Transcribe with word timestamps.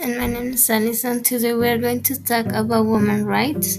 And 0.00 0.18
my 0.18 0.26
name 0.26 0.52
is 0.54 0.68
Alison. 0.68 1.22
Today 1.22 1.54
we 1.54 1.68
are 1.68 1.78
going 1.78 2.02
to 2.02 2.22
talk 2.22 2.46
about 2.46 2.86
women 2.86 3.24
rights. 3.24 3.78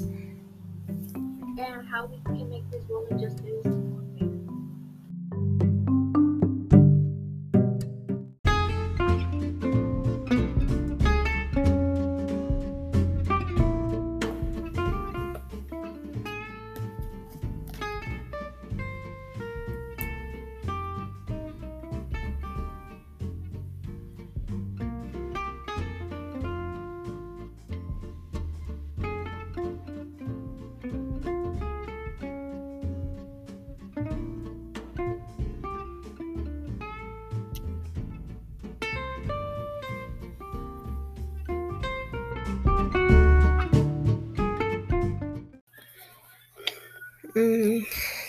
Mm, 47.36 47.86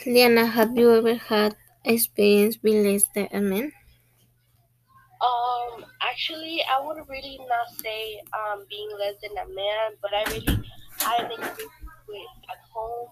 Liana, 0.06 0.46
have 0.46 0.76
you 0.76 0.92
ever 0.94 1.14
had 1.14 1.56
experience 1.84 2.56
being 2.56 2.84
less 2.84 3.04
than 3.14 3.28
a 3.32 3.40
man? 3.40 3.72
Um, 5.20 5.84
actually, 6.02 6.62
I 6.66 6.84
would 6.84 6.98
really 7.08 7.38
not 7.48 7.66
say 7.82 8.20
um 8.34 8.64
being 8.68 8.90
less 8.98 9.14
than 9.22 9.32
a 9.38 9.46
man, 9.54 9.94
but 10.02 10.10
I 10.14 10.22
really 10.30 10.58
I 11.00 11.16
experience 11.22 11.72
with 12.08 12.30
at 12.50 12.58
home. 12.74 13.08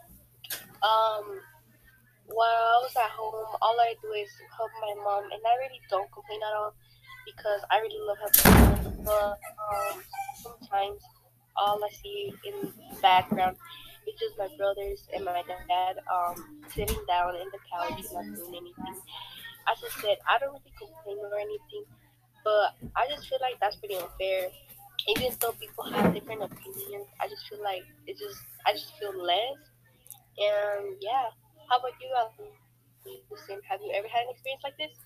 Um, 0.82 1.40
while 2.26 2.62
I 2.74 2.78
was 2.82 2.94
at 2.96 3.10
home, 3.10 3.56
all 3.62 3.76
I 3.80 3.94
do 4.02 4.12
is 4.12 4.30
help 4.56 4.70
my 4.80 4.94
mom, 5.02 5.24
and 5.24 5.42
I 5.46 5.54
really 5.58 5.80
don't 5.90 6.10
complain 6.12 6.40
at 6.42 6.54
all 6.56 6.74
because 7.26 7.62
I 7.70 7.78
really 7.80 8.00
love 8.06 8.18
helping. 8.18 9.04
But 9.04 9.38
um, 9.70 10.02
sometimes 10.34 11.02
all 11.56 11.82
I 11.82 11.90
see 12.02 12.32
in 12.44 12.54
the 12.62 13.00
background 13.02 13.56
just 14.20 14.38
my 14.38 14.48
brothers 14.58 15.08
and 15.14 15.24
my 15.24 15.42
dad 15.48 15.94
um 16.12 16.36
sitting 16.74 17.00
down 17.08 17.34
in 17.36 17.48
the 17.52 17.60
couch 17.72 18.04
not 18.12 18.24
doing 18.36 18.54
anything. 18.54 18.96
I 19.66 19.74
just 19.80 19.96
said, 20.00 20.18
I 20.28 20.38
don't 20.38 20.52
really 20.52 20.74
complain 20.78 21.18
or 21.24 21.38
anything, 21.38 21.84
but 22.44 22.76
I 22.96 23.08
just 23.08 23.28
feel 23.28 23.38
like 23.40 23.60
that's 23.60 23.76
pretty 23.76 23.96
unfair. 23.96 24.48
Even 25.16 25.32
though 25.40 25.52
people 25.58 25.84
have 25.84 26.12
different 26.14 26.42
opinions, 26.42 27.08
I 27.20 27.28
just 27.28 27.48
feel 27.48 27.62
like 27.62 27.82
it 28.06 28.18
just 28.18 28.40
I 28.66 28.72
just 28.72 28.92
feel 28.98 29.14
less. 29.16 29.58
And 30.38 30.96
yeah, 31.00 31.30
how 31.70 31.78
about 31.78 31.94
you, 32.00 32.10
Alison? 32.16 32.52
Have 33.68 33.80
you 33.82 33.92
ever 33.94 34.08
had 34.08 34.24
an 34.24 34.30
experience 34.32 34.62
like 34.64 34.76
this? 34.78 34.96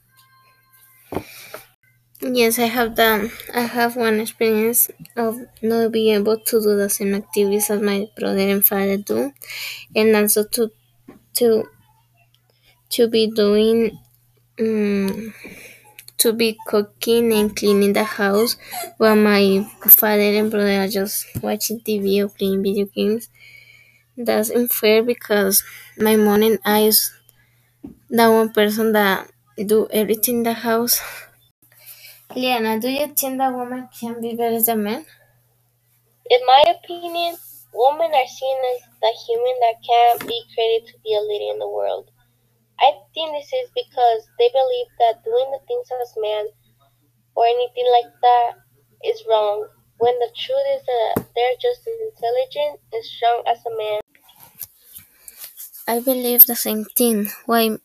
Yes, 2.25 2.59
I 2.59 2.67
have 2.67 2.97
done. 2.97 3.31
I 3.55 3.61
have 3.61 3.95
one 3.95 4.19
experience 4.19 4.91
of 5.17 5.39
not 5.63 5.93
being 5.93 6.15
able 6.17 6.39
to 6.39 6.61
do 6.61 6.77
the 6.77 6.89
same 6.91 7.15
activities 7.15 7.71
as 7.71 7.81
my 7.81 8.09
brother 8.19 8.41
and 8.55 8.67
father 8.67 8.97
do, 8.97 9.33
and 9.95 10.17
also 10.17 10.43
to 10.45 10.73
to 11.37 11.65
to 12.91 13.09
be 13.09 13.27
doing 13.31 13.99
um, 14.61 15.35
to 16.19 16.33
be 16.33 16.59
cooking 16.67 17.33
and 17.33 17.57
cleaning 17.57 17.93
the 17.95 18.05
house 18.05 18.57
while 18.99 19.17
my 19.17 19.67
father 19.89 20.23
and 20.41 20.51
brother 20.51 20.83
are 20.85 20.89
just 20.89 21.27
watching 21.43 21.81
TV 21.81 22.23
or 22.23 22.29
playing 22.31 22.63
video 22.63 22.87
games. 22.87 23.29
That's 24.17 24.51
unfair 24.51 25.03
because 25.03 25.65
my 25.99 26.17
mom 26.17 26.43
and 26.43 26.59
I 26.65 26.81
is 26.93 27.13
the 28.11 28.31
one 28.31 28.51
person 28.53 28.93
that 28.93 29.31
do 29.67 29.89
everything 29.93 30.39
in 30.39 30.43
the 30.45 30.55
house. 30.55 31.01
Liana, 32.37 32.81
do 32.81 32.89
you 32.89 33.07
think 33.15 33.39
that 33.39 33.55
women 33.55 33.89
can 33.99 34.21
be 34.21 34.35
better 34.35 34.61
than 34.61 34.83
men? 34.83 35.07
In 36.31 36.41
my 36.47 36.65
opinion, 36.77 37.37
women 37.73 38.11
are 38.13 38.27
seen 38.27 38.59
as 38.75 38.81
the 39.01 39.13
human 39.27 39.57
that 39.61 39.77
can't 39.87 40.27
be 40.27 40.43
created 40.55 40.89
to 40.89 40.99
be 41.05 41.15
a 41.15 41.21
leader 41.21 41.53
in 41.55 41.59
the 41.61 41.69
world. 41.69 42.11
I 42.81 42.93
think 43.15 43.33
this 43.33 43.53
is 43.53 43.71
because 43.75 44.29
they 44.39 44.51
believe 44.51 44.91
that 44.99 45.25
doing 45.25 45.51
the 45.53 45.61
things 45.69 45.89
as 45.93 46.15
man 46.21 46.47
or 47.37 47.47
anything 47.47 47.87
like 47.93 48.13
that 48.23 48.53
is 49.05 49.25
wrong, 49.29 49.69
when 49.99 50.19
the 50.19 50.31
truth 50.37 50.67
is 50.77 50.83
that 50.85 51.25
they're 51.37 51.61
just 51.63 51.87
as 51.87 51.95
intelligent 52.13 52.81
and 52.93 53.05
strong 53.05 53.43
as 53.47 53.59
a 53.65 53.77
man. 53.79 54.01
I 55.89 56.01
believe 56.01 56.47
the 56.47 56.57
same 56.57 56.85
thing. 56.85 57.31
Why? 57.47 57.79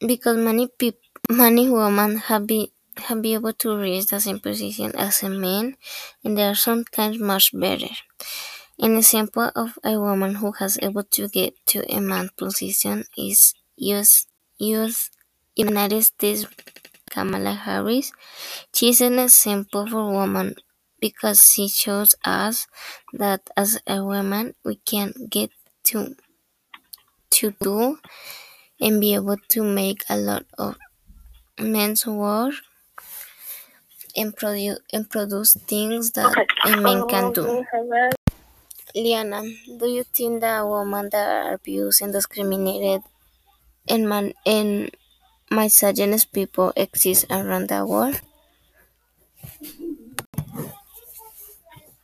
Because 0.00 0.36
many 0.36 0.68
people, 0.68 1.00
many 1.30 1.70
women 1.70 2.18
have 2.18 2.46
be 2.46 2.73
have 2.98 3.22
been 3.22 3.34
able 3.40 3.52
to 3.54 3.76
reach 3.76 4.06
the 4.06 4.20
same 4.20 4.40
position 4.40 4.94
as 4.96 5.22
a 5.22 5.28
man, 5.28 5.76
and 6.24 6.36
they 6.38 6.44
are 6.44 6.54
sometimes 6.54 7.18
much 7.18 7.50
better. 7.58 7.94
An 8.78 8.96
example 8.98 9.50
of 9.56 9.78
a 9.84 9.98
woman 9.98 10.36
who 10.36 10.52
has 10.52 10.78
able 10.82 11.04
to 11.16 11.28
get 11.28 11.54
to 11.68 11.78
a 11.92 12.00
man 12.00 12.30
position 12.36 13.04
is 13.18 13.54
US, 13.76 14.26
US 14.58 15.10
United 15.56 16.02
States 16.04 16.46
Kamala 17.10 17.54
Harris. 17.54 18.12
She 18.74 18.90
is 18.90 19.00
an 19.00 19.18
example 19.18 19.86
for 19.88 20.12
woman 20.12 20.56
because 21.00 21.50
she 21.52 21.68
shows 21.68 22.14
us 22.24 22.66
that 23.14 23.42
as 23.56 23.80
a 23.86 24.04
woman 24.04 24.54
we 24.64 24.76
can 24.76 25.12
get 25.30 25.50
to 25.84 26.16
to 27.30 27.50
do 27.60 27.98
and 28.80 29.00
be 29.00 29.14
able 29.14 29.38
to 29.48 29.62
make 29.64 30.04
a 30.10 30.16
lot 30.18 30.46
of 30.58 30.76
men's 31.60 32.06
work 32.06 32.54
and 34.16 34.36
produce 34.36 34.78
and 34.92 35.08
produce 35.08 35.54
things 35.54 36.12
that 36.12 36.34
a 36.64 36.76
man 36.76 37.08
can 37.08 37.32
do. 37.32 37.64
Oh, 37.72 38.10
Liana, 38.94 39.42
do 39.78 39.86
you 39.88 40.04
think 40.04 40.40
that 40.42 40.62
women 40.68 41.10
that 41.10 41.46
are 41.46 41.54
abused 41.54 42.00
and 42.00 42.12
discriminated 42.12 43.02
and 43.88 44.08
man 44.08 44.32
and 44.46 44.90
misogynist 45.50 46.32
people 46.32 46.72
exist 46.76 47.26
around 47.30 47.68
the 47.68 47.84
world? 47.84 48.20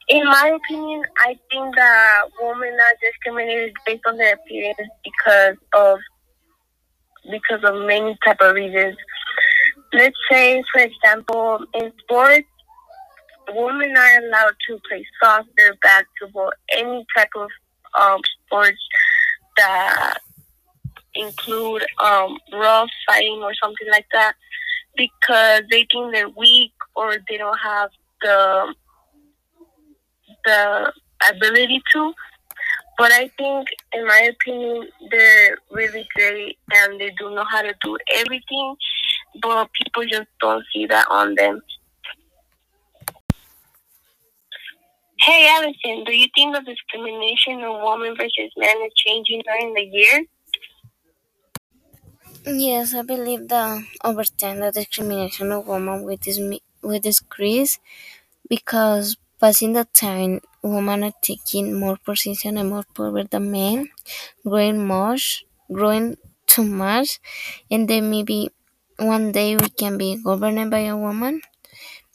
In 0.08 0.24
my 0.24 0.58
opinion, 0.58 1.04
I 1.18 1.38
think 1.48 1.76
that 1.76 2.22
women 2.40 2.74
are 2.74 2.96
discriminated 3.00 3.74
based 3.86 4.02
on 4.06 4.16
their 4.16 4.34
appearance 4.34 4.90
because 5.04 5.56
of 5.72 6.00
because 7.30 7.62
of 7.62 7.86
many 7.86 8.18
type 8.24 8.40
of 8.40 8.54
reasons. 8.56 8.96
Let's 9.92 10.16
say, 10.30 10.62
for 10.72 10.82
example, 10.82 11.64
in 11.74 11.92
sports, 12.02 12.46
women 13.48 13.96
are 13.96 14.18
allowed 14.24 14.54
to 14.68 14.78
play 14.88 15.04
soccer, 15.22 15.76
basketball, 15.82 16.52
any 16.76 17.04
type 17.16 17.30
of 17.36 17.50
um, 17.98 18.20
sports 18.46 18.78
that 19.56 20.18
include 21.14 21.84
um, 22.02 22.38
rough 22.52 22.90
fighting 23.06 23.40
or 23.42 23.52
something 23.54 23.88
like 23.90 24.06
that 24.12 24.34
because 24.96 25.62
they 25.70 25.86
think 25.90 26.12
they're 26.12 26.28
weak 26.28 26.72
or 26.94 27.16
they 27.28 27.36
don't 27.36 27.58
have 27.58 27.90
the 28.22 28.74
the 30.44 30.92
ability 31.28 31.82
to. 31.92 32.12
But 32.96 33.12
I 33.12 33.30
think, 33.38 33.68
in 33.94 34.06
my 34.06 34.30
opinion, 34.30 34.88
they're 35.10 35.56
really 35.70 36.06
great 36.14 36.58
and 36.72 37.00
they 37.00 37.10
do 37.18 37.30
know 37.34 37.44
how 37.50 37.62
to 37.62 37.74
do 37.82 37.96
everything, 38.14 38.76
but 39.42 39.68
people 39.72 40.04
just 40.06 40.28
don't 40.40 40.64
see 40.72 40.86
that 40.86 41.06
on 41.10 41.34
them. 41.34 41.60
Hey, 45.20 45.46
Allison, 45.48 46.02
do 46.04 46.12
you 46.16 46.26
think 46.34 46.52
the 46.52 46.62
discrimination 46.62 47.62
of 47.62 47.80
women 47.80 48.16
versus 48.16 48.52
men 48.56 48.76
is 48.82 48.92
changing 48.96 49.42
during 49.46 49.72
the 49.74 49.82
year? 49.82 50.24
Yes, 52.66 52.86
I 52.94 53.00
believe 53.12 53.48
that 53.48 53.82
over 54.04 54.24
time 54.24 54.58
the 54.60 54.70
discrimination 54.70 55.50
of 55.52 55.66
women 55.66 56.02
will, 56.04 56.18
dismi- 56.18 56.60
will 56.82 57.00
decrease 57.00 57.72
because 58.54 59.16
passing 59.40 59.72
the 59.74 59.86
time 60.04 60.40
women 60.62 61.04
are 61.08 61.16
taking 61.30 61.66
more 61.82 61.98
position 62.10 62.58
and 62.58 62.70
more 62.70 62.84
power 62.96 63.24
than 63.24 63.50
men, 63.52 63.90
growing 64.44 64.80
much, 64.86 65.44
growing 65.78 66.16
too 66.52 66.64
much, 66.64 67.20
and 67.70 67.88
then 67.90 68.10
maybe 68.10 68.38
one 69.00 69.32
day 69.32 69.56
we 69.56 69.68
can 69.70 69.98
be 69.98 70.16
governed 70.22 70.70
by 70.70 70.80
a 70.80 70.96
woman. 70.96 71.42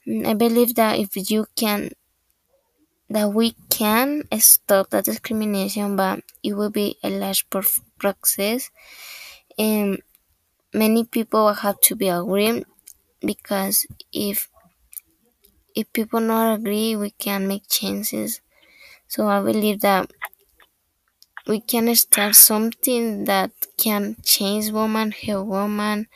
Mm, 0.07 0.27
I 0.27 0.33
believe 0.35 0.75
that 0.75 0.99
if 0.99 1.15
you 1.31 1.47
can, 1.55 1.91
that 3.09 3.27
we 3.33 3.53
can 3.69 4.23
stop 4.39 4.89
the 4.89 5.01
discrimination, 5.01 5.95
but 5.95 6.21
it 6.43 6.53
will 6.53 6.69
be 6.69 6.97
a 7.03 7.09
large 7.09 7.47
pro- 7.49 7.61
process, 7.99 8.69
and 9.57 10.01
many 10.73 11.05
people 11.05 11.45
will 11.45 11.53
have 11.67 11.79
to 11.81 11.95
be 11.95 12.09
agreed 12.09 12.65
because 13.21 13.87
if 14.13 14.49
if 15.75 15.91
people 15.93 16.19
not 16.19 16.55
agree, 16.59 16.95
we 16.95 17.11
can 17.11 17.47
make 17.47 17.67
changes. 17.69 18.41
So 19.07 19.27
I 19.27 19.41
believe 19.43 19.81
that 19.81 20.11
we 21.47 21.59
can 21.61 21.93
start 21.95 22.35
something 22.35 23.25
that 23.25 23.51
can 23.77 24.15
change 24.23 24.71
woman, 24.71 25.11
help 25.11 25.47
woman, 25.47 26.07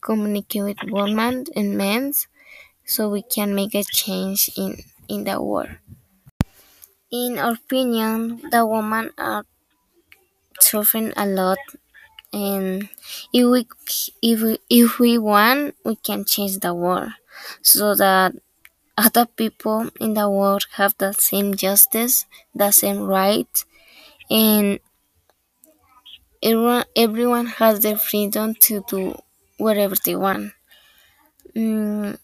communicate 0.00 0.64
with 0.64 0.78
women 0.98 1.46
and 1.56 1.76
men, 1.78 2.12
so 2.86 3.10
we 3.10 3.22
can 3.22 3.54
make 3.54 3.74
a 3.76 3.84
change 3.84 4.50
in 4.56 4.72
in 5.08 5.24
the 5.24 5.42
world. 5.42 5.70
In 7.10 7.38
our 7.38 7.52
opinion, 7.54 8.42
the 8.50 8.66
women 8.66 9.10
are 9.16 9.46
suffering 10.60 11.12
a 11.16 11.26
lot, 11.26 11.58
and 12.32 12.88
if 13.32 13.46
we 13.52 13.60
if 14.22 14.38
we, 14.42 14.58
if 14.70 14.98
we 14.98 15.12
want, 15.18 15.76
we 15.84 15.96
can 15.96 16.24
change 16.24 16.58
the 16.60 16.74
world, 16.74 17.12
so 17.62 17.94
that 17.96 18.34
other 18.98 19.26
people 19.26 19.90
in 20.00 20.14
the 20.14 20.28
world 20.30 20.64
have 20.78 20.94
the 20.98 21.12
same 21.12 21.54
justice, 21.56 22.26
the 22.54 22.70
same 22.72 23.00
right, 23.02 23.64
and 24.30 24.80
everyone, 26.42 26.84
everyone 26.96 27.46
has 27.46 27.80
the 27.80 27.96
freedom 27.96 28.54
to 28.54 28.84
do 28.88 29.14
whatever 29.58 29.94
they 30.04 30.14
want. 30.16 30.52
Mm, 31.56 32.16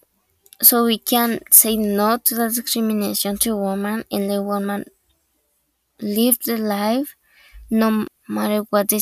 so 0.63 0.85
we 0.85 0.99
can 0.99 1.41
say 1.51 1.77
no 1.77 2.19
to 2.19 2.35
the 2.37 2.49
discrimination 2.51 3.39
to 3.39 3.57
women 3.57 4.05
and 4.13 4.29
let 4.29 4.41
women 4.45 4.85
live 6.01 6.39
their 6.45 6.59
life 6.59 7.17
no 7.71 8.07
matter 8.29 8.61
what 8.71 8.89
the 8.89 9.01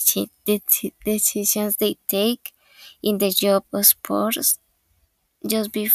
decisions 1.05 1.77
they 1.77 1.97
take 2.09 2.53
in 3.03 3.19
the 3.19 3.31
job 3.31 3.65
or 3.73 3.83
sports. 3.85 4.59
Just 5.47 5.73
be 5.73 5.91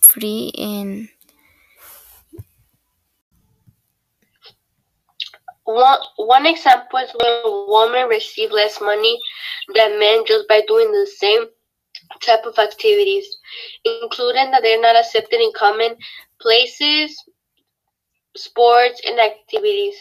free 0.00 0.52
and 0.58 1.08
One, 5.70 5.98
one 6.16 6.46
example 6.46 6.98
is 6.98 7.10
when 7.14 7.66
women 7.68 8.08
receive 8.08 8.50
less 8.50 8.80
money 8.80 9.18
than 9.74 10.00
men 10.00 10.24
just 10.26 10.48
by 10.48 10.62
doing 10.66 10.90
the 10.90 11.06
same 11.06 11.44
type 12.22 12.44
of 12.44 12.58
activities, 12.58 13.38
including 13.84 14.50
that 14.50 14.62
they're 14.62 14.80
not 14.80 14.96
accepted 14.96 15.40
in 15.40 15.52
common 15.56 15.96
places, 16.40 17.22
sports, 18.36 19.00
and 19.06 19.20
activities. 19.20 19.94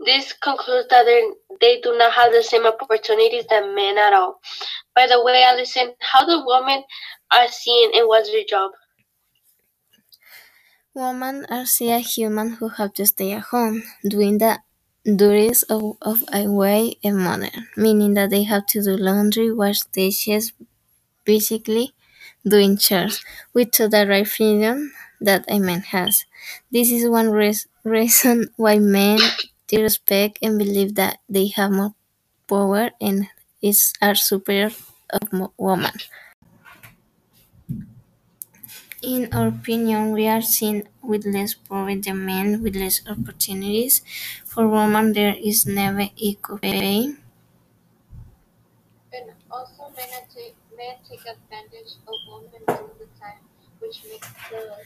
This 0.00 0.32
concludes 0.32 0.88
that 0.88 1.04
they 1.60 1.80
do 1.82 1.96
not 1.98 2.12
have 2.14 2.32
the 2.32 2.42
same 2.42 2.66
opportunities 2.66 3.44
than 3.50 3.74
men 3.74 3.98
at 3.98 4.14
all. 4.14 4.40
By 4.94 5.06
the 5.06 5.22
way, 5.22 5.44
Allison, 5.44 5.92
how 6.00 6.24
do 6.24 6.44
women 6.46 6.82
are 7.30 7.48
seen 7.48 7.90
and 7.94 8.08
what's 8.08 8.30
their 8.30 8.44
job? 8.48 8.72
Women 10.94 11.44
are 11.50 11.66
seen 11.66 11.92
as 11.92 12.14
human 12.14 12.50
who 12.54 12.68
have 12.68 12.94
to 12.94 13.04
stay 13.04 13.32
at 13.32 13.42
home, 13.42 13.82
doing 14.08 14.38
the 14.38 14.60
duties 15.04 15.62
of, 15.64 15.96
of 16.02 16.24
a 16.32 16.48
wife 16.48 16.94
and 17.04 17.18
mother, 17.18 17.50
meaning 17.76 18.14
that 18.14 18.30
they 18.30 18.44
have 18.44 18.66
to 18.68 18.82
do 18.82 18.96
laundry, 18.96 19.52
wash 19.52 19.80
dishes, 19.92 20.52
basically 21.24 21.94
doing 22.46 22.76
chores, 22.76 23.24
without 23.54 23.90
the 23.92 24.06
right 24.06 24.28
freedom 24.28 24.92
that 25.20 25.44
a 25.48 25.58
man 25.58 25.80
has. 25.82 26.24
This 26.72 26.90
is 26.90 27.08
one 27.08 27.30
res- 27.30 27.68
reason 27.84 28.48
why 28.56 28.78
men 28.78 29.18
respect 29.72 30.38
and 30.42 30.58
believe 30.58 30.94
that 30.96 31.18
they 31.28 31.48
have 31.48 31.72
more 31.72 31.94
power 32.48 32.90
and 33.00 33.28
is 33.62 33.92
are 34.02 34.14
superior 34.16 34.72
of 35.10 35.50
women. 35.58 35.92
In 39.04 39.32
our 39.32 39.48
opinion, 39.48 40.12
we 40.12 40.26
are 40.26 40.42
seen 40.42 40.88
with 41.02 41.24
less 41.26 41.54
power 41.54 41.94
men 42.14 42.62
with 42.62 42.74
less 42.74 43.06
opportunities. 43.06 44.00
For 44.46 44.66
women, 44.66 45.12
there 45.12 45.36
is 45.36 45.66
never 45.66 46.08
equal 46.16 46.58
pay. 46.58 47.14
And 49.14 49.32
also, 49.50 49.90
men 49.96 50.08
take, 50.34 50.56
men 50.76 50.96
take 51.08 51.20
advantage 51.20 51.92
of 52.06 52.14
women 52.28 52.62
all 52.68 52.90
the 52.98 53.06
time, 53.18 53.38
which 53.78 54.04
makes 54.04 54.28
the 54.50 54.84